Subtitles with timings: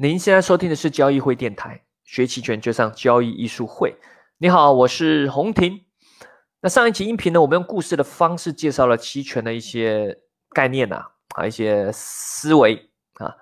[0.00, 3.96] 您现在收听的是交易会电台，学期权就上交易艺术会。
[4.36, 5.86] 你好，我是洪婷。
[6.60, 13.34] 那上一期音频呢，我们用故事的方式介绍了期权的一些概念呐，啊，一些思维啊。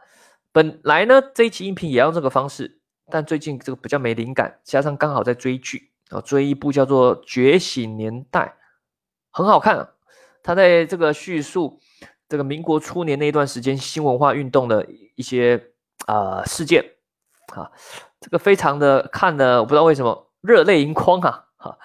[0.50, 2.80] 本来呢，这一期音频也要用这个方式，
[3.10, 8.40] 但最近这个比较没灵感，加上刚好在追剧啊，追一部叫做《觉醒年代》，
[9.30, 9.76] 很好看。
[9.76, 9.90] 啊
[10.42, 11.80] 他在这个叙述
[12.30, 15.72] 这个民国初年那一段时间新文化运动的一些
[16.04, 16.84] 啊事件
[17.54, 17.70] 啊，
[18.20, 21.78] 这个非常的看的，我不知道为什么热泪盈眶啊，哈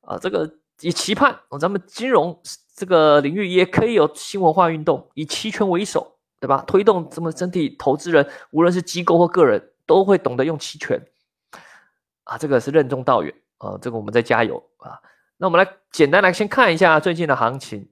[0.00, 0.50] 啊这个。
[0.82, 2.40] 以期盼，咱们金融
[2.74, 6.64] 这个领域也可以有新文化运动，以期权为首，对吧？
[6.66, 10.98] 推动这么整体投资人，无论是机构或个人，都会懂得用期权
[12.24, 14.98] 啊，这个是任重道远啊，这个我们在加油啊。
[15.36, 17.86] 那我们来简单来先看一下最近的行情，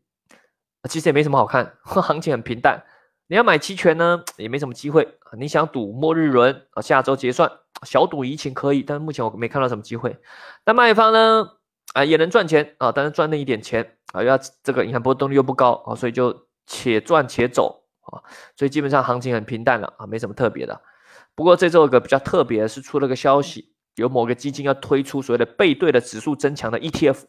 [0.88, 2.82] 其实也没什么好看， 行情很平淡。
[3.30, 5.06] 你要买期权呢，也没什么机会。
[5.37, 7.51] 你想赌末日轮啊，下周结算，
[7.82, 10.16] 小赌怡情可以，但目前我没看到什么机会。
[10.65, 11.46] 那卖方呢？
[11.93, 18.16] 啊，也能赚钱啊，但是赚那一点钱啊，要这个银行波动率又不高啊，所以就且赚且走啊，
[18.56, 20.80] 所以基本上行情很平淡了啊，没什么特别的。
[21.34, 27.24] 不过这周有个比较特别的是出了个消息，有某个基金要推出所谓的背对的指数增强的 ETF。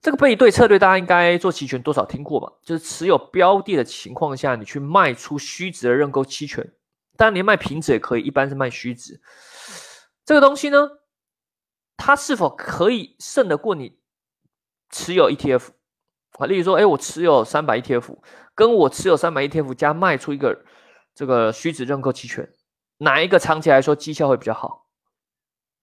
[0.00, 2.52] 这个背对策略大家应该做期权多少听过吧？
[2.62, 6.72] 就是持有标的的情况下，你去卖出虚值的认购期权，
[7.16, 9.20] 当然你卖平值也可以，一般是卖虚值。
[10.24, 10.88] 这个东西呢？
[11.96, 13.98] 它是否可以胜得过你
[14.90, 15.68] 持有 ETF
[16.38, 16.46] 啊？
[16.46, 18.18] 例如说，哎，我持有三百 ETF，
[18.54, 20.62] 跟我持有三百 ETF 加卖出一个
[21.14, 22.48] 这个虚值认购期权，
[22.98, 24.86] 哪一个长期来说绩效会比较好？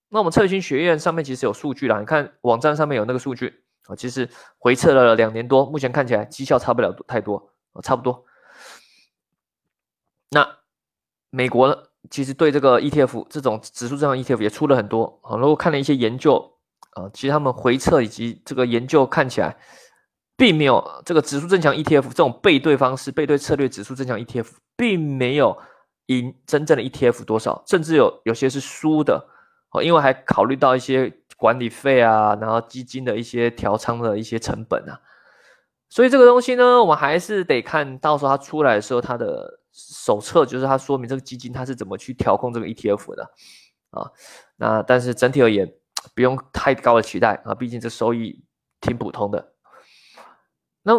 [0.09, 8.25] 那我们测星学院上面其实有数据啦，你看网站上面有那个数据啊，其实回撤了两年多，目前看起来绩效差不了太多啊，差不多。
[10.29, 10.57] 那
[11.29, 11.77] 美国呢？
[12.11, 15.37] 其实对这个 ETF 这种指数这样 ETF 也出了很多啊。
[15.37, 16.53] 如果看了一些研究
[16.95, 19.55] 啊，其实他们回撤以及这个研究看起来，
[20.35, 25.57] 并没有这个指数增强 ETF 这种背对方式、背对策略指数增强 ETF，并没有
[26.07, 29.25] 赢真正的 ETF 多少，甚至有有些是输的
[29.71, 29.81] 哦。
[29.81, 31.09] 因为还考虑到一些
[31.43, 34.95] 管理费啊，然后基金的一些调仓的一些成本啊，
[35.89, 39.59] 所以这个东西呢，我们还是得看到时候它出来的时候它的。
[39.75, 43.23] 手册就是它说明这个基金它是怎么去调控这个 ETF 的
[43.89, 44.11] 啊，
[44.57, 45.67] 那但是整体而言
[46.13, 48.45] 不用太高的期待啊，毕竟这收益
[48.79, 49.53] 挺普通的。
[50.83, 50.93] 那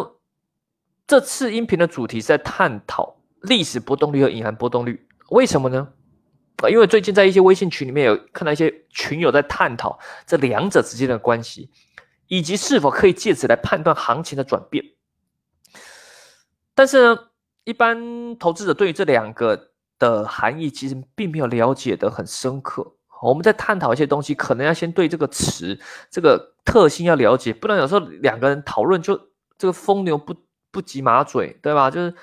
[1.07, 5.93] 这次音频的主题是在探讨历史波动率和隐含波动率，为什么呢？
[6.63, 11.69] 啊，因为最近在一些微信群里面有看到一些群友在探讨这两者之间的关系，
[12.27, 14.83] 以及是否可以借此来判断行情的转变，
[16.73, 17.19] 但是呢？
[17.65, 22.93] 一般投资者对于这两个的含义其实并没有了解的很深刻。
[23.23, 25.79] 我们在探讨一些东西，可能要先对这个词、
[26.11, 29.19] 这个特性要了解，不然有时候两个人讨论就
[29.57, 30.35] 这个风牛不
[30.69, 31.89] 不及马嘴，对吧？
[31.89, 32.13] 就是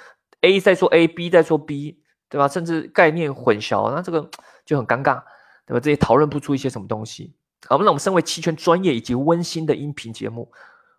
[0.43, 2.01] A 在说 A，B 在说 B，
[2.33, 2.49] 对吧？
[2.49, 4.27] 甚至概念混淆，那这个
[4.65, 5.23] 就很尴尬，
[5.67, 5.81] 对吧？
[5.81, 7.37] 这也讨论不出一些什么东西。
[7.69, 10.51] 好，那我们身为期权专业以及温馨的音频节目，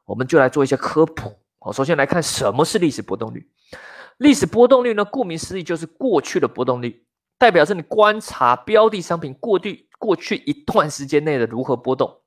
[0.06, 1.34] 我们就来做一些科普。
[1.58, 3.50] 好，首先来看什么是历史波动率。
[4.18, 5.04] 历史波动率呢？
[5.04, 7.04] 顾名思义，就是过去的波动率，
[7.40, 12.22] 代表着你观察标的商品过去过去一段时间内的如何波动。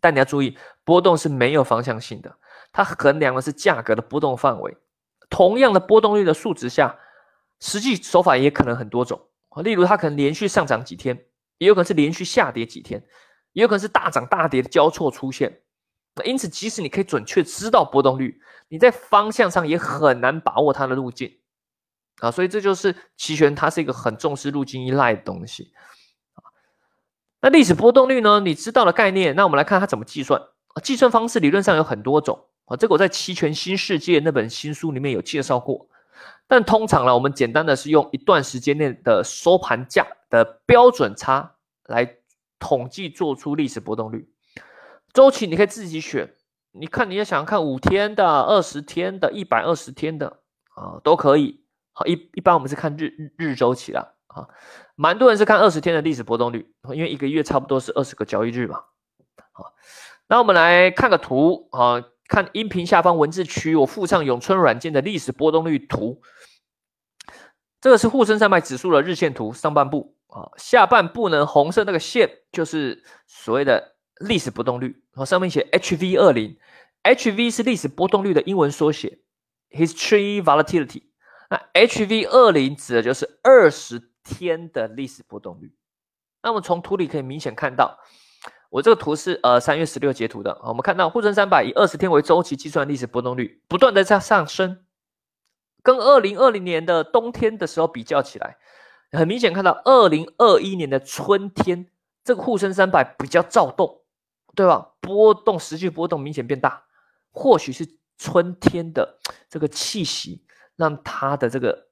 [0.00, 2.36] 但你要注意，波动是没有方向性的，
[2.72, 4.76] 它衡量的是价格的波动范围。
[5.28, 6.96] 同样的波动率的数值下，
[7.62, 9.28] 实际手法也可能很多种。
[9.62, 11.16] 例如，它可能连续上涨几天，
[11.58, 13.00] 也有可能是连续下跌几天，
[13.52, 15.60] 也有可能是大涨大跌的交错出现。
[16.24, 21.38] 因此，即使你可以准确知道波动率，你在方向上也很难把握它的路径
[22.18, 22.30] 啊。
[22.30, 25.72] 所以这就是期权，它是一个很重视路径依赖的东西
[26.32, 26.42] 啊。
[27.42, 28.40] 那历史波动率呢？
[28.40, 30.42] 你知道的概念，那我们来看它怎么计算。
[30.82, 32.76] 计算方式理论上有很多种啊。
[32.76, 35.86] 这个我在《期权新世界》那本新书里面有介绍过。
[36.46, 41.54] 但通常呢，我们简单的是用一段时间内的收盘价的标准差
[41.84, 42.16] 来
[42.58, 44.28] 统计做出历史波动率。
[45.12, 46.34] 周期你可以自己选，
[46.72, 50.40] 你看你要想看五天的、二十天的、一百二十天的
[50.74, 51.64] 啊，都可以。
[51.94, 54.48] 好，一一般我们是看日日日周期啦，啊，
[54.94, 58.82] 蛮多人是看二十天的历史波动率，因为一个月差不多是二十个交易日嘛。
[59.52, 59.74] 好，
[60.28, 62.02] 那我们来看个图啊，
[62.32, 66.22] 看音频下方文字区，我附上永春软件的历史波动率图。
[67.78, 73.90] 这个是沪深三百指数的日线图，上半部啊，下半部呢，红色那个线就是所谓的。
[74.20, 76.56] 历史波动率，然后上面写 HV 二零
[77.02, 79.18] ，HV 是历史波动率的英文缩写
[79.70, 81.02] ，History Volatility。
[81.50, 85.74] 那 HV 二零指的就是二十天的历史波动率。
[86.40, 87.98] 那么从图里可以明显看到，
[88.72, 90.58] 我这个图是呃三月十六截图的。
[90.62, 94.78] 我们看到沪深三百以二十天为周期计算历史波动率，不断的在上升，
[95.82, 98.56] 跟二零二零年的冬天的时候比较起来，
[99.10, 101.86] 很明显看到二零二一年的春天，
[102.24, 104.00] 这个沪深三百比较躁动，
[104.54, 104.92] 对吧？
[105.00, 106.84] 波动实际波动明显变大，
[107.30, 107.86] 或许是
[108.16, 109.18] 春天的
[109.50, 110.42] 这个气息
[110.76, 111.88] 让它的这个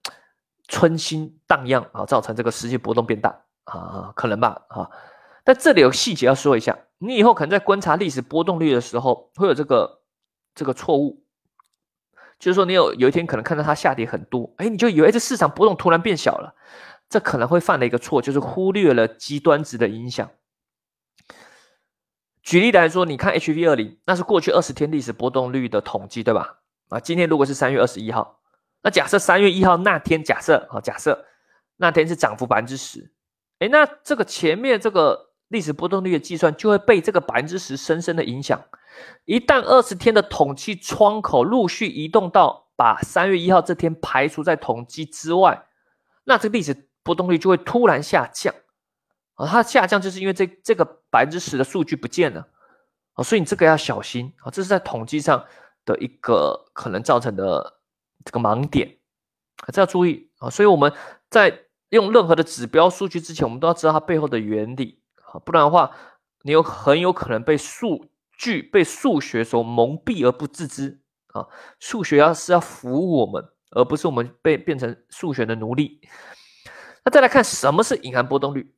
[0.66, 3.38] 春心荡漾啊，造成这个实际波动变大。
[3.64, 4.90] 啊，可能吧，啊，
[5.44, 10.02] 但这里有细节要说一下，你以后可能在观察历史波动率的时候，会有这个
[10.54, 11.24] 这个错误，
[12.38, 16.54] 就是说你有有一天可能看到它下跌很多，哎，你就以为这市场波动突然变小了，
[17.08, 20.30] 这可能会犯的一个错，就是忽略了极端值的影响。
[22.42, 26.60] 举例来说，你看 H V 二零，那是过去二十天历史波动率的统计，对吧？
[26.88, 28.40] 啊，今天如果是三月二十一号，
[28.82, 31.26] 那假设三月一号那天，假设啊，假设
[31.76, 33.12] 那天是涨幅百分之十。
[33.58, 38.60] 哎，那这个前面这个历史波动率的计算就会被这个百分之十深深的影响。
[39.24, 45.66] 一旦二十天的统计窗口陆续移动到把三月一号这天排除在统计之外，
[46.24, 48.52] 那这个历史波动率就会突然下降。
[49.34, 52.48] 啊，它下降就是因为这这个百分之十的数据不见了。
[53.12, 55.44] 啊，所以你这个要小心啊，这是在统计上
[55.84, 57.78] 的一个可能造成的
[58.24, 58.96] 这个盲点，
[59.72, 60.48] 这要注意啊。
[60.48, 60.92] 所以我们
[61.28, 61.66] 在。
[61.90, 65.90] 用任何的指标数据之前，我们都要知道它背后的原理啊，不然的话，
[66.42, 71.46] 你有很有可能被数据、被数学所蒙蔽而不自知啊。
[71.78, 76.00] 数学要是要服务我们，而不是我们被变成数学的奴隶。
[77.04, 78.74] 那再来看什么是隐含波动率？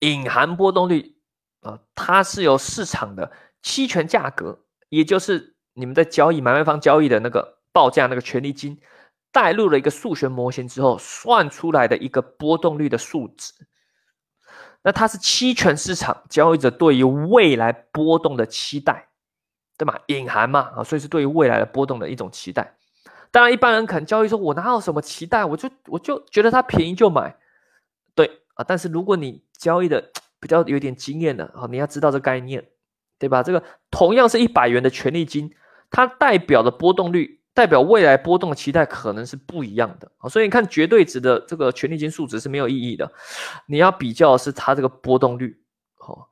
[0.00, 1.16] 隐含波动率
[1.62, 8.80] 啊，它是由市场的期权价格，也就是你们在交易买卖方交易的那个报价那个权利金。
[9.30, 13.52] 带入了一个数学模型之后，算出来的一个波动率的数值，
[14.88, 19.06] 那它是期权市场交易者对于未来波动的期待，
[19.76, 19.94] 对吗？
[20.06, 22.74] 隐含嘛啊，所以是对于未来的波动的一种期待。
[23.30, 27.36] 当然，一般人可能交易说，我哪有什么期待，我就我就觉得它便宜就买，
[28.14, 28.64] 对啊。
[28.66, 30.02] 但是如果你交易的
[30.40, 32.66] 比较有点经验的啊，你要知道这概念，
[33.18, 33.42] 对吧？
[33.42, 35.54] 这个同样是一百元的权利金，
[35.90, 37.37] 它代表的波动率。
[37.58, 43.10] 代表未来波动的期待可能是不一样的啊，所以你看绝对值的这个权利金数值是没有意义的，
[43.66, 45.60] 你要比较的是它这个波动率。
[45.96, 46.30] 好，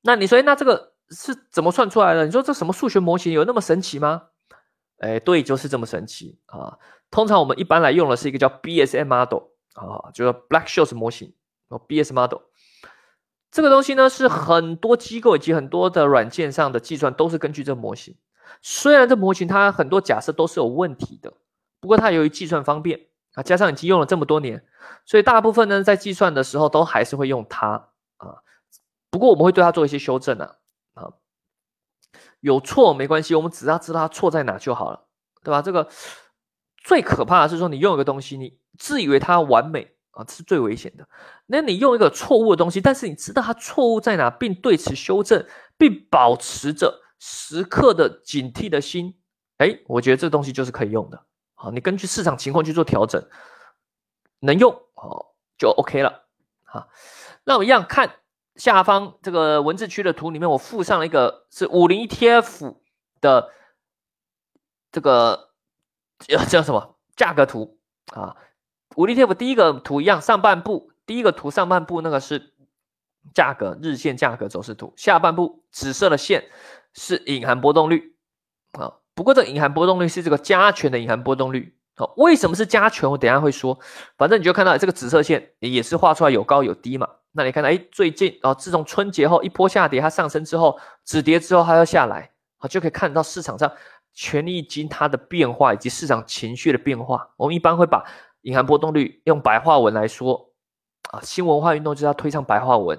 [0.00, 2.24] 那你说那这个是怎么算出来的？
[2.24, 4.22] 你说这什么数学模型有那么神奇吗？
[5.00, 6.78] 哎，对，就是这么神奇啊。
[7.10, 9.42] 通常我们一般来用的是一个叫 BSM model
[9.74, 11.34] 啊，就是 Black-Scholes 模型
[11.68, 12.40] 哦，BS model
[13.50, 18.16] 这个东西呢是很多机构以及很多的软件上的计算都是根据这个模型。
[18.62, 21.32] 虽然这模型它很多假设都是有问题的，
[21.80, 23.00] 不过它由于计算方便
[23.34, 24.64] 啊，加上已经用了这么多年，
[25.04, 28.42] 所以大部分呢在计算的时候都还是会用它啊。
[29.10, 30.56] 不过我们会对它做一些修正啊
[30.94, 31.12] 啊，
[32.40, 35.06] 有错没关系，我们只要知道它错在哪就好了，
[35.42, 35.62] 对吧？
[35.62, 35.88] 这个
[36.84, 41.08] 最可怕的是说你用一个东西，你自以为它完美啊，这是最危险的。
[41.46, 45.46] 那你用一个错误的东西，但是你知道它错误在哪，并对此修正，
[45.76, 47.02] 并保持着。
[47.18, 49.16] 时刻的警惕的心，
[49.58, 51.24] 哎，我觉得这东西就是可以用的。
[51.54, 53.26] 好，你根据市场情况去做调整，
[54.40, 55.26] 能用哦
[55.56, 56.26] 就 OK 了。
[56.64, 56.88] 好，
[57.44, 58.16] 那我一样看
[58.56, 62.76] 下方这个文字区的图里面，我附上了一个是五零 ETF
[63.20, 63.50] 的
[64.92, 65.50] 这个
[66.48, 67.78] 叫什么价格图
[68.12, 68.36] 啊？
[68.96, 72.54] 五零 ETF 第一个图一样，上半部第一个图上半部那个是
[73.32, 76.50] 价格日线价格走势图，下半部紫色的线。
[76.96, 78.16] 是隐含波动率
[78.72, 82.08] 啊，不过这隐含波动率是这个加权的隐含波动率啊。
[82.16, 83.08] 为什么是加权？
[83.08, 83.78] 我等下会说。
[84.16, 87.08] 反正你就看到这个紫色线也是画出来有高有低嘛。
[87.32, 93.70] 那你看到，哎，最近啊，自从春节后一波下跌，它上升之后止跌之后，它要下来，好就可以看到市场上
[94.14, 97.28] 权利金它的变化以及市场情绪的变化。
[97.36, 98.02] 我们一般会把
[98.40, 100.50] 隐含波动率用白话文来说
[101.10, 102.98] 啊，新文化运动就是要推上白话文。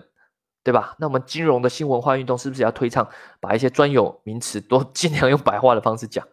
[0.67, 0.93] 对吧？
[0.99, 3.07] 那我们金融的新文化运动是不是要推倡
[3.39, 6.27] 把一些专有名词都 尽量用白话的方式讲？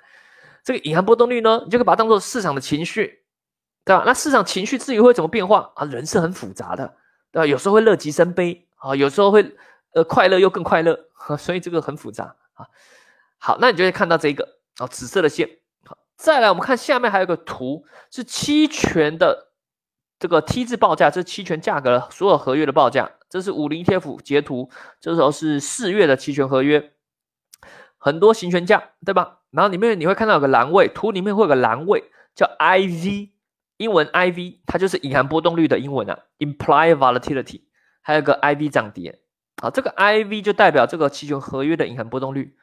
[0.65, 3.23] 这个隐含波动率呢，你就可以把它当做市场的情绪，
[3.85, 4.03] 对吧？
[4.05, 5.85] 那市场情绪至于会怎么变化啊？
[5.85, 6.97] 人是很复杂的，
[7.31, 7.47] 对吧？
[7.47, 9.55] 有时候会乐极生悲啊，有时候会
[9.93, 10.99] 呃快乐又更快乐，
[11.39, 12.67] 所以这个很复杂啊。
[13.39, 15.49] 好，那你就会看到这个啊紫色的线。
[15.87, 19.53] 好，再来我们看下面还有个图，是期权的
[20.19, 23.11] 这个 T 字报价，这期权价格所有合约的报价。
[23.29, 26.93] 这是五零 ETF 截图，这时候是四月的期权合约，
[27.99, 29.41] 很多行权价，对吧？
[29.51, 32.05] 然后里面你会看到有个栏位，图里面会有个栏位，
[32.37, 33.31] 叫 IV，
[33.79, 37.63] 英文 IV，它就是隐含波动率的英文啊，Implied Volatility，
[38.03, 39.21] 还有个 IV 涨跌，
[39.61, 42.57] 好，这个 IV 就代表这个期权合约的隐含波动率。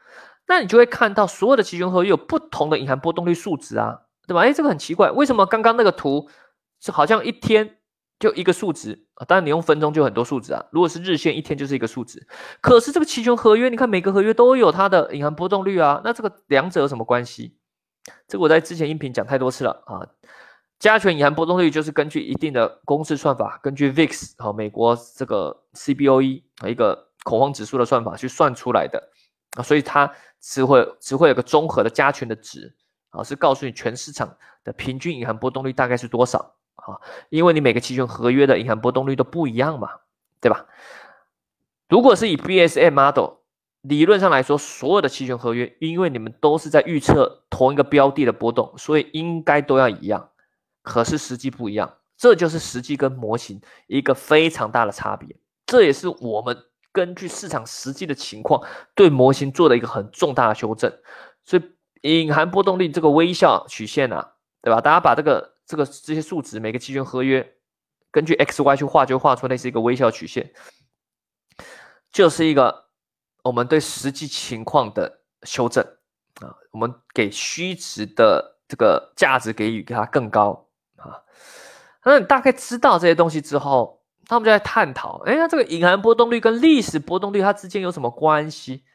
[0.47, 4.41] 那你就会看到所有的期权合约有不同的隐含波动率数值啊，对吧？
[4.41, 6.29] 哎，这个很奇怪，为什么刚刚那个图
[6.81, 7.77] 是好像一天
[8.19, 9.23] 就一个数值啊？
[9.25, 10.61] 当然你用分钟就很多数值啊。
[10.71, 12.27] 如果是日线，一天就是一个数值。
[12.59, 17.55] 可是这个期权合约，你看每个合约都有它的隐含波动率啊，那这个两者有什么关系？
[18.27, 20.05] 这个我在之前音频讲太多次了啊。
[20.79, 29.09] 加权隐含波动率就是根据一定的公式算法，根据 VIX 好美国这个 CBOE 啊一个恐慌指数的算法去算出来的
[29.55, 30.11] 啊，所以它。
[30.43, 32.75] 只会只会有个综合的加权的值
[33.11, 36.99] 啊，是告诉你全市场的平均隐含波动率大概是多少啊？
[37.29, 39.89] 因为你每个期权合约的隐含波动率都不一样嘛，
[40.39, 40.65] 对吧？
[41.89, 43.37] 如果是以 BSM model
[43.81, 50.29] 理论上来说，所有的期权合约，因为你们都是在预测同一个标的的波动，所以应该都要一样。
[50.81, 55.35] 可是实际不一样，这就是实际跟模型一个非常大的差别。
[55.65, 56.57] 这也是我们。
[56.93, 58.61] 根据市场实际的情况，
[58.95, 60.91] 对模型做的一个很重大的修正，
[61.45, 61.63] 所以
[62.01, 64.81] 隐含波动率这个微笑曲线啊，对吧？
[64.81, 67.55] 大家把这个这个这些数值，每个期权合约
[68.11, 70.51] 根据 x y 去画，就画出类似一个微笑曲线，
[72.11, 72.85] 就是一个
[73.43, 75.81] 我们对实际情况的修正
[76.41, 81.23] 啊，我们给虚值的这个价值给予给它更高啊。
[82.03, 83.99] 那你大概知道这些东西之后。
[84.27, 88.85] 他们就在探讨，哎，那这个隐含波动率跟历史波动率它之间有什么关系，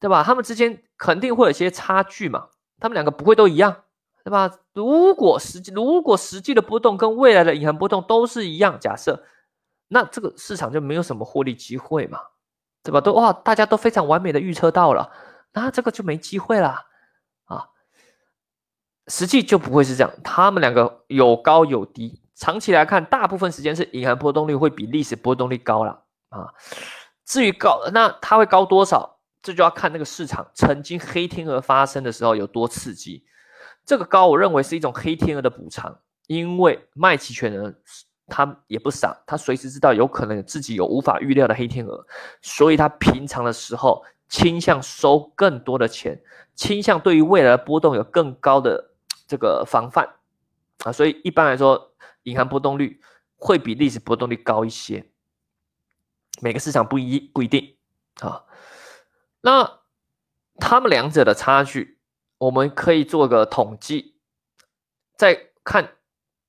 [0.00, 0.24] 对吧？
[0.24, 2.48] 他们之间肯定会有些差距嘛，
[2.80, 3.84] 他们两个不会都一样，
[4.24, 4.50] 对吧？
[4.72, 9.24] 如果实际如果实际的波动跟未来的隐含波动都是一样，假设，
[9.88, 12.20] 那这个市场就没有什么获利机会嘛，
[12.82, 13.00] 对吧？
[13.00, 15.10] 都哇，大家都非常完美的预测到了，
[15.52, 16.86] 那这个就没机会了
[17.44, 17.68] 啊，
[19.08, 22.22] 实际就不会是这样，他们两个有高有低。
[22.34, 26.48] 长期来看，大部分时间是隐含波动率会比历史波动率高了啊。
[27.24, 29.20] 至于高，那它会高多少？
[29.42, 33.24] 这就要看那个市场曾经黑天鹅发生的时候有多刺激。
[33.84, 37.80] 这个高，我认为是一种黑天鹅的补偿，因为卖期权的人
[38.26, 42.06] 他也不傻，他随时知道有可能自己有无法预料的黑天鹅，
[42.40, 46.22] 所以他平常的时候倾向收更多的钱，
[46.54, 48.92] 倾向对于未来的波动有更高的
[49.26, 50.08] 这个防范
[50.84, 50.92] 啊。
[50.92, 51.88] 所以一般来说。
[52.24, 53.00] 银行波动率
[53.34, 55.10] 会比历史波动率高一些，
[56.40, 57.74] 每个市场不一不一定
[58.20, 58.44] 啊。
[59.40, 59.80] 那
[60.60, 61.98] 他们两者的差距，
[62.42, 64.16] 我们可以做个统计。
[65.16, 65.92] 再看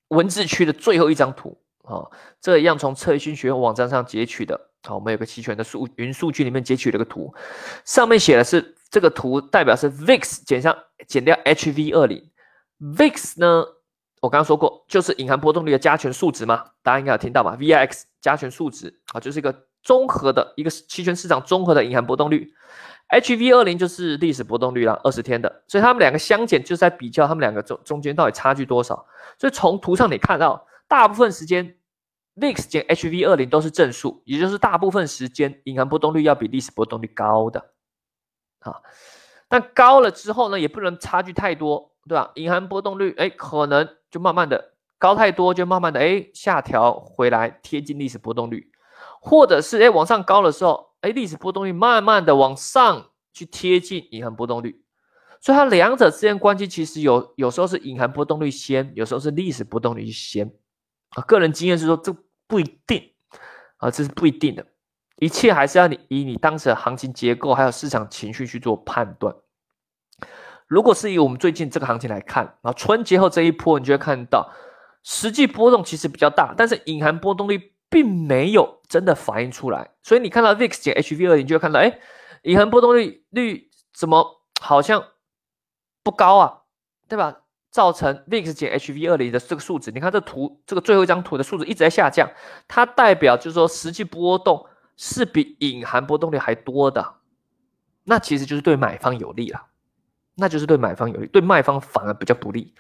[0.08, 2.10] 文字区的最后一张图啊，
[2.42, 4.70] 这一样从策略性学院网站上截取的。
[4.82, 7.32] 好，我们有个期权的数云数据里面截取了个图，
[7.86, 10.76] 上面写的是这个图代表是 VIX 减上
[11.08, 12.32] 减掉 HV 二零
[12.80, 13.66] ，VIX 呢？
[14.20, 22.52] 我刚刚说过，就是隐含波动率的加权数值嘛，大家应该有听到吧？VIX 加权数值啊，就是一个综合的一个期权市场综合的隐含波动率。
[23.20, 29.06] HV 二零就是历史波动率啦，二十天的，所以他们两个相减，就是在比较他们两个中中间到底差距多少。
[29.38, 31.76] 所以从图上你看到，大部分时间
[32.36, 37.72] VIX 减 HV 二零都是正数，也就是大部分时间隐含波动率要比历史波动率高的
[38.60, 38.76] 啊。
[39.48, 42.32] 但高了之后呢，也不能差距太多，对吧？
[42.36, 43.88] 隐含波动率哎，可能。
[44.14, 48.72] 就慢慢的高太多，就慢慢的哎下调回来，贴近历史波动率，
[49.20, 54.82] 或者是哎往上高的时候，哎历史波动率慢慢的往上去贴近隐含波动率，
[55.42, 60.50] 所以它两者之间关系其实有有时候是隐含波动率先，有时候是历史波动率先
[61.10, 61.22] 啊。
[61.24, 62.16] 个人经验是说这
[62.48, 63.12] 不一定
[63.78, 64.66] 啊，这是不一定的，
[65.18, 69.36] 一切还是要你以你当时的行情结构还有市场情绪去做判断。
[70.68, 74.50] 如果是以我们最近这个行情来看，啊，春节后这一波，你就会看到
[75.04, 79.92] 实际波动其实比较大，但是隐含波动率并没有真的反映出来。
[80.02, 82.00] 所以你看到 VIX 减 HV 二零，就会看到，哎，
[82.42, 85.06] 隐含波动率率怎么好像
[86.02, 86.62] 不高啊，
[87.08, 87.42] 对吧？
[87.70, 92.30] 造成 VIX 减 HV 二零的这个数值，你看这图，这个最后一张图的数字一直在下降，
[92.68, 94.66] 它代表就是说实际波动
[94.98, 97.16] 是比隐含波动率还多的，
[98.04, 99.68] 那其实就是对买方有利了。
[100.36, 102.74] 那就是对买方有利，对卖方反而比较不利。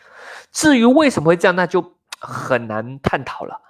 [0.51, 3.62] 至于为什么会这样，那就很难探讨了，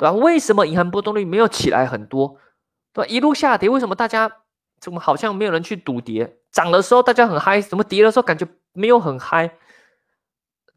[0.00, 0.12] 对吧？
[0.12, 2.38] 为什么银行波动率没有起来很多，
[2.94, 3.10] 对吧？
[3.10, 4.32] 一路下跌，为什么大家
[4.80, 6.38] 怎么好像没有人去赌跌？
[6.50, 9.58] 涨的时候大家很嗨，怎么跌的时候感觉没有很嗨？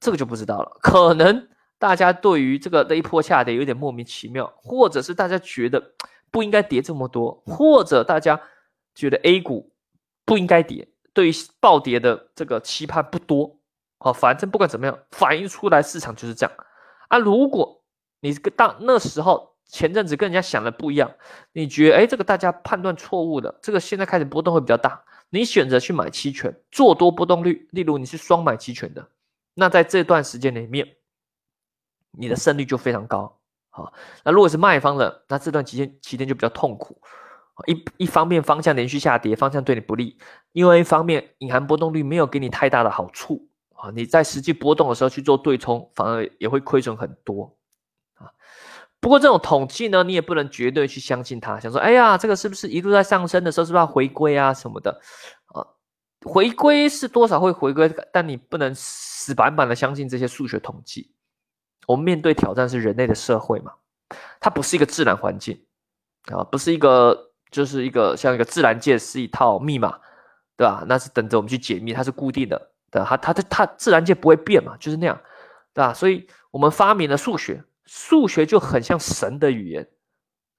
[0.01, 0.77] 这个就不知道了。
[0.81, 1.47] 可能
[1.79, 5.81] 大家对于这个那一波下跌有点莫名其妙，或者是大家觉得
[6.29, 8.41] 不应该跌这么多，或者大家
[8.93, 9.71] 觉得 A 股
[10.25, 10.89] 不应该跌。
[11.13, 13.57] 对于暴跌的这个期盼不多
[13.99, 16.53] 好，反正不管怎么样，反映出来市场就是这样
[17.07, 17.17] 啊。
[17.17, 17.82] 如果
[18.23, 21.11] 你跟当那时候前阵子跟人家想的不一样，
[21.51, 29.05] 你觉得哎这个大家判断错误的，这个现在开始波动会比较大，你选择去买期权做多波动率，例如你是双买期权的，
[29.53, 30.87] 那在这段时间里面，
[32.11, 33.37] 你的胜率就非常高。
[33.69, 33.91] 好，
[34.23, 36.97] 那如果是卖方的，那这段期间期间就比较痛苦。
[37.67, 40.15] 一一方面方向连续下跌，方向对你不利；，
[40.53, 43.47] 另外一方面隐含波动率没有给你太大的好处。
[43.75, 47.53] 啊，你在实际波动的时候去做对冲，反而也会亏损很多。
[49.03, 51.59] 不过这种统计呢，你也不能绝对去相信它。
[51.59, 55.01] 想说，哎呀，这个是不是一路在上升的时候，是不是要回归啊什么的？
[55.47, 55.59] 啊，
[56.23, 61.11] 回归是多少会回归，但你不能死板板的相信这些数学统计。
[61.85, 63.73] 我们面对挑战是人类的社会嘛，
[64.39, 65.61] 它不是一个自然环境
[66.31, 69.99] 啊，不是一个，就是一个像一个自然界是一套密码，
[70.55, 70.85] 对吧？
[70.87, 72.69] 那是等着我们去解密，它是固定的。
[72.89, 75.19] 对它它的它自然界不会变嘛，就是那样，
[75.73, 75.93] 对吧？
[75.93, 79.83] 所以我们发明了数学，数学就很像神的语言，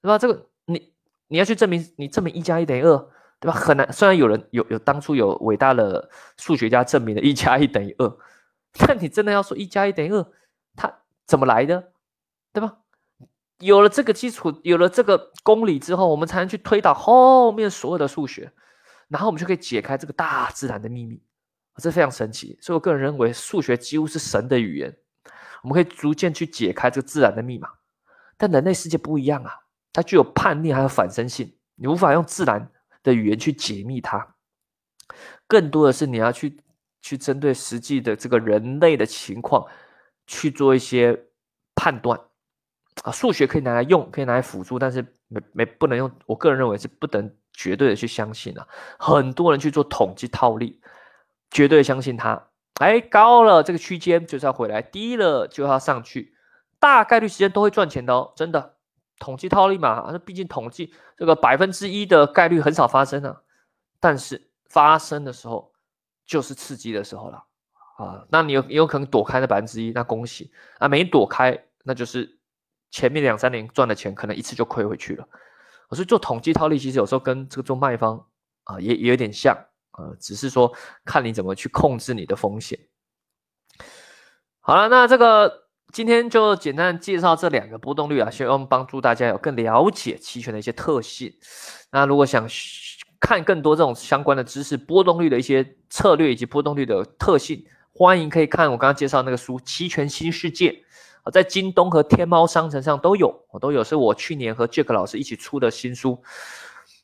[0.02, 0.18] 对吧？
[0.18, 0.92] 这个你
[1.28, 2.98] 你要去证明，你证明一加一等于二，
[3.40, 3.52] 对吧？
[3.52, 3.92] 很难。
[3.92, 8.18] 虽然有人有有当初有伟大的数学家证明了一加一等于二，
[8.78, 10.26] 但你真的要说一加一等于二，
[10.76, 10.92] 它
[11.26, 11.92] 怎么来的，
[12.52, 12.78] 对吧？
[13.60, 18.52] 有了这个基础，有了这个公理之后，我们才能去推导后面所有的数学，
[19.08, 21.22] 然后我们就可以解开这个大自然的秘密。
[21.76, 24.96] 这非常神奇，所以我个人认为数学几乎是神的语言，
[25.64, 27.68] 我们可以逐渐去解开这个自然的密码。
[28.36, 29.50] 但人类世界不一样啊，
[29.92, 32.70] 它具有叛逆还有反身性，你无法用自然
[33.02, 34.36] 的语言去解密它。
[35.48, 36.60] 更多的是你要去
[37.02, 39.66] 去针对实际的这个人类的情况
[40.26, 41.18] 去做一些
[41.74, 42.20] 判断
[43.02, 43.10] 啊。
[43.10, 46.10] 数学可以拿来用，可以拿来辅助，但是没没不能用。
[46.26, 48.68] 我个人认为是不能绝对的去相信啊。
[48.98, 50.80] 很多人去做统计套利。
[51.50, 52.48] 绝对相信它，
[52.80, 56.34] 哎，高了这个区间就是要回来，低了就要上去，
[56.80, 58.74] 大概率时间都会赚钱的哦，真的，
[59.18, 63.42] 统计套利嘛，那毕竟统计这个百分之一的概率很少发生啊，
[64.00, 65.72] 但是发生的时候
[66.26, 67.44] 就是刺激的时候了。
[67.96, 70.50] 啊，那你有有可能躲开那百分之一，那恭喜。
[70.78, 72.40] 啊，没躲开，那就是
[72.90, 75.24] 前面两三年赚的钱可能一次就亏回去了，
[75.90, 78.26] 所以做统计套利其实有时候跟这个做卖方
[78.64, 79.56] 啊也也有点像。
[79.96, 80.72] 呃，只是说
[81.04, 82.78] 看你怎么去控制你的风险。
[84.60, 91.32] 好了，那这个今天就简单介绍这两个波动率啊，希望帮助大家有更了解期权的一些特性。
[91.92, 92.48] 那如果想
[93.20, 100.70] 看更多这种相关的知识，波动率的一些策略以及波动率的特性，欢迎可以看我刚刚介绍那个书《期权新世界》
[101.22, 106.22] 啊，在京东和天猫商城上都有，我都有，是我去年和 Jack 老师一起出的新书。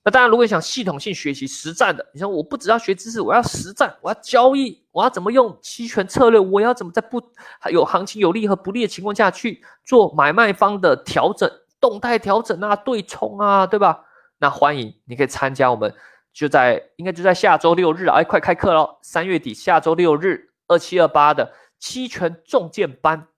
[0.03, 7.23] 那当然，如果想系统性学习实战的，你说我不只要学知识，我要实战，我要交易，我要怎么用期权策略，我要怎么在不
[7.71, 14.03] 有行情有利和不利的情况下去做买卖方的调整、动态调整啊、对冲啊，对吧？
[14.39, 15.95] 那欢迎你可以参加我们
[16.33, 18.99] 就在应该就在下周六日啊，哎，快开课喽！
[19.03, 23.29] 三月底下周六日二七二八的期权重剑班，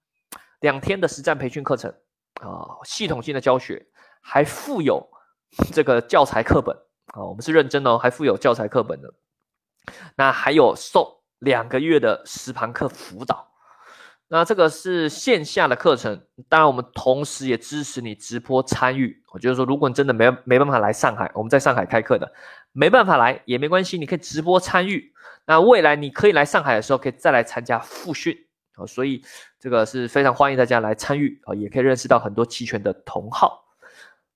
[0.61, 1.93] 两天的实战培训课程
[2.41, 3.85] 啊，系统性的教学，
[4.21, 5.05] 还附有。
[5.73, 6.77] 这个教材课本
[7.15, 9.13] 啊，我们是认真哦，还附有教材课本的。
[10.17, 11.07] 那还有送
[11.41, 13.49] 两个月的实盘课辅导。
[14.29, 19.23] 那这个是线下的课程，当然我们同时也支持你直播参与。
[19.31, 22.33] 我就是说，如果你真的没没办法来上海，我们在上海开课的，
[22.73, 25.13] 没办法来也没关系，你可以直播参与。
[25.45, 28.35] 那未来你可以来上海的时候，可以再来参加复训
[28.77, 28.87] 啊。
[28.87, 29.23] 所以
[29.61, 33.62] 这个是非常欢迎大家来参与啊，也可以认识到很多期权的同好。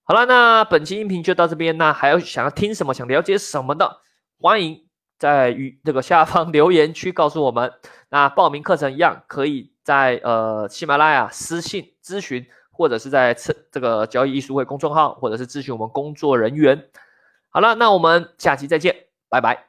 [0.08, 1.76] 好了，那本期音频就到这边。
[1.78, 4.02] 那还有想要听什么、想了解什么的，
[4.40, 4.86] 欢迎
[5.18, 7.72] 在与这个下方留言区告诉我们。
[8.10, 16.84] 那报名课程一样，可以在呃喜马拉雅私信咨询，或者是在这这个交易艺术会公众号，或者是咨询我们工作人员。
[17.48, 18.94] 好了，那我们下期再见，
[19.28, 19.65] 拜拜。